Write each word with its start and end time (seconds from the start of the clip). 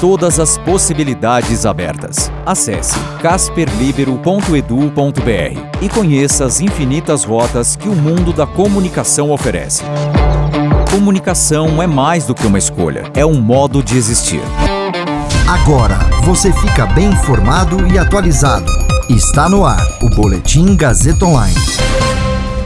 Todas 0.00 0.40
as 0.40 0.56
possibilidades 0.56 1.66
abertas. 1.66 2.32
Acesse 2.46 2.98
casperlibero.edu.br 3.20 5.82
e 5.82 5.88
conheça 5.90 6.46
as 6.46 6.62
infinitas 6.62 7.22
rotas 7.22 7.76
que 7.76 7.86
o 7.86 7.94
mundo 7.94 8.32
da 8.32 8.46
comunicação 8.46 9.30
oferece. 9.30 9.84
Comunicação 10.90 11.82
é 11.82 11.86
mais 11.86 12.24
do 12.24 12.34
que 12.34 12.46
uma 12.46 12.56
escolha, 12.56 13.12
é 13.14 13.26
um 13.26 13.42
modo 13.42 13.82
de 13.82 13.98
existir. 13.98 14.40
Agora 15.46 15.98
você 16.24 16.50
fica 16.50 16.86
bem 16.86 17.10
informado 17.10 17.86
e 17.88 17.98
atualizado. 17.98 18.72
Está 19.10 19.50
no 19.50 19.66
ar 19.66 19.86
o 20.00 20.08
Boletim 20.16 20.76
Gazeta 20.76 21.26
Online. 21.26 21.54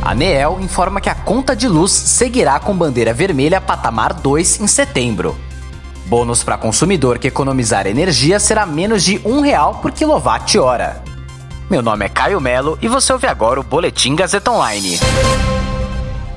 A 0.00 0.12
ANEEL 0.12 0.58
informa 0.60 1.00
que 1.00 1.10
a 1.10 1.14
conta 1.16 1.56
de 1.56 1.66
luz 1.66 1.90
seguirá 1.90 2.60
com 2.60 2.72
bandeira 2.72 3.12
vermelha 3.12 3.60
patamar 3.60 4.14
2 4.14 4.60
em 4.60 4.68
setembro. 4.68 5.36
Bônus 6.06 6.44
para 6.44 6.56
consumidor 6.56 7.18
que 7.18 7.26
economizar 7.26 7.86
energia 7.86 8.38
será 8.38 8.64
menos 8.64 9.02
de 9.02 9.20
um 9.24 9.40
real 9.40 9.76
por 9.76 9.90
quilowatt-hora. 9.90 11.02
Meu 11.68 11.82
nome 11.82 12.04
é 12.04 12.08
Caio 12.08 12.40
Melo 12.40 12.78
e 12.80 12.86
você 12.86 13.12
ouve 13.12 13.26
agora 13.26 13.58
o 13.58 13.64
Boletim 13.64 14.14
Gazeta 14.14 14.52
Online. 14.52 15.00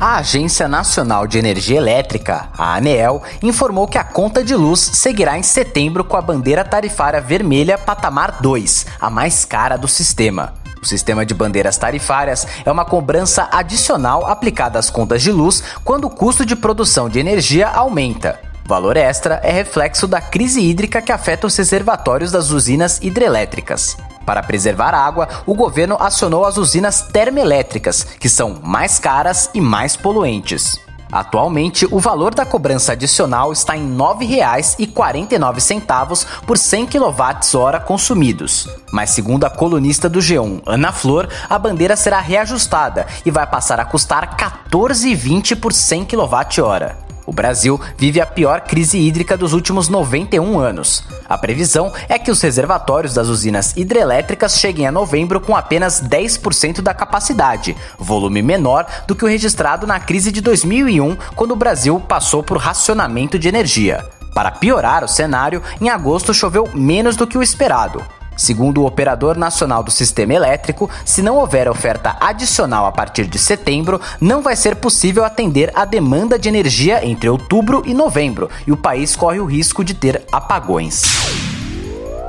A 0.00 0.16
Agência 0.16 0.66
Nacional 0.68 1.26
de 1.26 1.38
Energia 1.38 1.76
Elétrica, 1.76 2.48
a 2.56 2.76
ANEEL, 2.76 3.22
informou 3.42 3.86
que 3.86 3.98
a 3.98 4.04
conta 4.04 4.42
de 4.42 4.54
luz 4.54 4.80
seguirá 4.80 5.36
em 5.36 5.42
setembro 5.42 6.02
com 6.02 6.16
a 6.16 6.22
bandeira 6.22 6.64
tarifária 6.64 7.20
vermelha 7.20 7.76
patamar 7.76 8.40
2, 8.40 8.86
a 8.98 9.10
mais 9.10 9.44
cara 9.44 9.76
do 9.76 9.88
sistema. 9.88 10.54
O 10.80 10.86
sistema 10.86 11.26
de 11.26 11.34
bandeiras 11.34 11.76
tarifárias 11.76 12.46
é 12.64 12.70
uma 12.70 12.84
cobrança 12.84 13.48
adicional 13.52 14.24
aplicada 14.26 14.78
às 14.78 14.88
contas 14.88 15.20
de 15.20 15.32
luz 15.32 15.62
quando 15.84 16.06
o 16.06 16.10
custo 16.10 16.46
de 16.46 16.56
produção 16.56 17.08
de 17.08 17.18
energia 17.18 17.68
aumenta. 17.68 18.47
Valor 18.68 18.96
extra 18.98 19.40
é 19.42 19.50
reflexo 19.50 20.06
da 20.06 20.20
crise 20.20 20.60
hídrica 20.60 21.00
que 21.00 21.10
afeta 21.10 21.46
os 21.46 21.56
reservatórios 21.56 22.30
das 22.30 22.50
usinas 22.50 22.98
hidrelétricas. 23.00 23.96
Para 24.26 24.42
preservar 24.42 24.94
água, 24.94 25.26
o 25.46 25.54
governo 25.54 25.96
acionou 25.98 26.44
as 26.44 26.58
usinas 26.58 27.00
termoelétricas, 27.00 28.04
que 28.04 28.28
são 28.28 28.60
mais 28.62 28.98
caras 28.98 29.48
e 29.54 29.60
mais 29.62 29.96
poluentes. 29.96 30.78
Atualmente, 31.10 31.88
o 31.90 31.98
valor 31.98 32.34
da 32.34 32.44
cobrança 32.44 32.92
adicional 32.92 33.54
está 33.54 33.74
em 33.74 33.88
R$ 33.88 33.96
9,49 33.96 36.26
por 36.46 36.58
100 36.58 36.88
kWh 36.88 37.80
consumidos. 37.86 38.68
Mas 38.92 39.08
segundo 39.08 39.46
a 39.46 39.50
colunista 39.50 40.10
do 40.10 40.18
G1, 40.18 40.60
Ana 40.66 40.92
Flor, 40.92 41.26
a 41.48 41.58
bandeira 41.58 41.96
será 41.96 42.20
reajustada 42.20 43.06
e 43.24 43.30
vai 43.30 43.46
passar 43.46 43.80
a 43.80 43.86
custar 43.86 44.36
R$ 44.38 44.50
14,20 44.70 45.58
por 45.58 45.72
100 45.72 46.04
kWh. 46.04 47.07
O 47.28 47.32
Brasil 47.32 47.78
vive 47.98 48.22
a 48.22 48.26
pior 48.26 48.62
crise 48.62 48.96
hídrica 48.98 49.36
dos 49.36 49.52
últimos 49.52 49.90
91 49.90 50.58
anos. 50.58 51.04
A 51.28 51.36
previsão 51.36 51.92
é 52.08 52.18
que 52.18 52.30
os 52.30 52.40
reservatórios 52.40 53.12
das 53.12 53.28
usinas 53.28 53.76
hidrelétricas 53.76 54.58
cheguem 54.58 54.86
a 54.86 54.90
novembro 54.90 55.38
com 55.38 55.54
apenas 55.54 56.00
10% 56.00 56.80
da 56.80 56.94
capacidade, 56.94 57.76
volume 57.98 58.40
menor 58.40 58.86
do 59.06 59.14
que 59.14 59.26
o 59.26 59.28
registrado 59.28 59.86
na 59.86 60.00
crise 60.00 60.32
de 60.32 60.40
2001, 60.40 61.18
quando 61.36 61.52
o 61.52 61.56
Brasil 61.56 62.00
passou 62.00 62.42
por 62.42 62.56
racionamento 62.56 63.38
de 63.38 63.46
energia. 63.46 64.06
Para 64.32 64.50
piorar 64.50 65.04
o 65.04 65.08
cenário, 65.08 65.62
em 65.82 65.90
agosto 65.90 66.32
choveu 66.32 66.66
menos 66.72 67.14
do 67.14 67.26
que 67.26 67.36
o 67.36 67.42
esperado. 67.42 68.02
Segundo 68.38 68.82
o 68.82 68.86
Operador 68.86 69.36
Nacional 69.36 69.82
do 69.82 69.90
Sistema 69.90 70.32
Elétrico, 70.32 70.88
se 71.04 71.22
não 71.22 71.36
houver 71.36 71.68
oferta 71.68 72.16
adicional 72.20 72.86
a 72.86 72.92
partir 72.92 73.26
de 73.26 73.36
setembro, 73.36 74.00
não 74.20 74.40
vai 74.40 74.54
ser 74.54 74.76
possível 74.76 75.24
atender 75.24 75.72
a 75.74 75.84
demanda 75.84 76.38
de 76.38 76.48
energia 76.48 77.04
entre 77.04 77.28
outubro 77.28 77.82
e 77.84 77.92
novembro, 77.92 78.48
e 78.64 78.70
o 78.70 78.76
país 78.76 79.16
corre 79.16 79.40
o 79.40 79.44
risco 79.44 79.82
de 79.82 79.92
ter 79.92 80.22
apagões. 80.30 81.02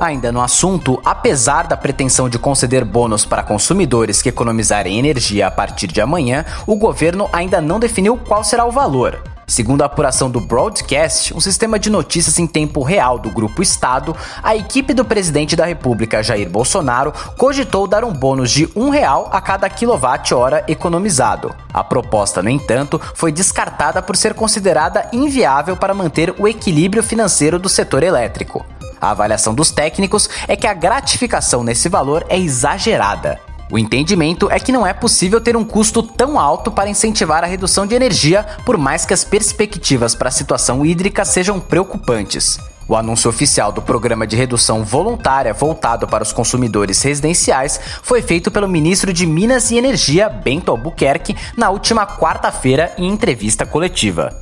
Ainda 0.00 0.32
no 0.32 0.40
assunto, 0.40 1.00
apesar 1.04 1.68
da 1.68 1.76
pretensão 1.76 2.28
de 2.28 2.36
conceder 2.36 2.84
bônus 2.84 3.24
para 3.24 3.44
consumidores 3.44 4.20
que 4.20 4.28
economizarem 4.28 4.98
energia 4.98 5.46
a 5.46 5.50
partir 5.52 5.86
de 5.86 6.00
amanhã, 6.00 6.44
o 6.66 6.74
governo 6.74 7.30
ainda 7.32 7.60
não 7.60 7.78
definiu 7.78 8.16
qual 8.16 8.42
será 8.42 8.64
o 8.64 8.72
valor. 8.72 9.31
Segundo 9.52 9.82
a 9.82 9.84
apuração 9.84 10.30
do 10.30 10.40
Broadcast, 10.40 11.36
um 11.36 11.40
sistema 11.40 11.78
de 11.78 11.90
notícias 11.90 12.38
em 12.38 12.46
tempo 12.46 12.82
real 12.82 13.18
do 13.18 13.30
Grupo 13.30 13.62
Estado, 13.62 14.16
a 14.42 14.56
equipe 14.56 14.94
do 14.94 15.04
presidente 15.04 15.54
da 15.54 15.66
República, 15.66 16.22
Jair 16.22 16.48
Bolsonaro, 16.48 17.12
cogitou 17.36 17.86
dar 17.86 18.02
um 18.02 18.14
bônus 18.14 18.50
de 18.50 18.66
um 18.74 18.88
real 18.88 19.28
a 19.30 19.42
cada 19.42 19.68
quilowatt-hora 19.68 20.64
economizado. 20.68 21.54
A 21.70 21.84
proposta, 21.84 22.42
no 22.42 22.48
entanto, 22.48 22.98
foi 23.14 23.30
descartada 23.30 24.00
por 24.00 24.16
ser 24.16 24.32
considerada 24.32 25.06
inviável 25.12 25.76
para 25.76 25.92
manter 25.92 26.34
o 26.38 26.48
equilíbrio 26.48 27.02
financeiro 27.02 27.58
do 27.58 27.68
setor 27.68 28.02
elétrico. 28.02 28.64
A 28.98 29.10
avaliação 29.10 29.54
dos 29.54 29.70
técnicos 29.70 30.30
é 30.48 30.56
que 30.56 30.66
a 30.66 30.72
gratificação 30.72 31.62
nesse 31.62 31.90
valor 31.90 32.24
é 32.30 32.38
exagerada. 32.38 33.38
O 33.72 33.78
entendimento 33.78 34.50
é 34.50 34.60
que 34.60 34.70
não 34.70 34.86
é 34.86 34.92
possível 34.92 35.40
ter 35.40 35.56
um 35.56 35.64
custo 35.64 36.02
tão 36.02 36.38
alto 36.38 36.70
para 36.70 36.90
incentivar 36.90 37.42
a 37.42 37.46
redução 37.46 37.86
de 37.86 37.94
energia, 37.94 38.46
por 38.66 38.76
mais 38.76 39.06
que 39.06 39.14
as 39.14 39.24
perspectivas 39.24 40.14
para 40.14 40.28
a 40.28 40.30
situação 40.30 40.84
hídrica 40.84 41.24
sejam 41.24 41.58
preocupantes. 41.58 42.60
O 42.86 42.94
anúncio 42.94 43.30
oficial 43.30 43.72
do 43.72 43.80
programa 43.80 44.26
de 44.26 44.36
redução 44.36 44.84
voluntária 44.84 45.54
voltado 45.54 46.06
para 46.06 46.22
os 46.22 46.34
consumidores 46.34 47.00
residenciais 47.00 47.80
foi 48.02 48.20
feito 48.20 48.50
pelo 48.50 48.68
ministro 48.68 49.10
de 49.10 49.24
Minas 49.24 49.70
e 49.70 49.78
Energia, 49.78 50.28
Bento 50.28 50.70
Albuquerque, 50.70 51.34
na 51.56 51.70
última 51.70 52.06
quarta-feira 52.06 52.92
em 52.98 53.08
entrevista 53.08 53.64
coletiva. 53.64 54.38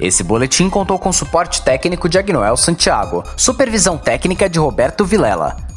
Esse 0.00 0.24
boletim 0.24 0.68
contou 0.68 0.98
com 0.98 1.12
suporte 1.12 1.62
técnico 1.62 2.08
de 2.08 2.18
Agnoel 2.18 2.56
Santiago, 2.56 3.22
supervisão 3.36 3.96
técnica 3.96 4.50
de 4.50 4.58
Roberto 4.58 5.04
Vilela. 5.04 5.65